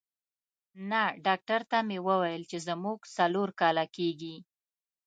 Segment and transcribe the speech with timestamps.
[0.89, 4.35] نه، ډاکټر ته مې وویل چې زموږ څلور کاله کېږي.